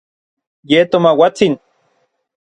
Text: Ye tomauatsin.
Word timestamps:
Ye 0.69 0.79
tomauatsin. 0.91 1.53